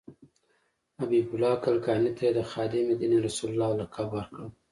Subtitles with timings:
[0.99, 4.43] حبیب الله کلکاني ته یې د خادم دین رسول الله لقب ورکړ.